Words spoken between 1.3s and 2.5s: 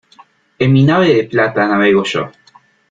plata navego yo.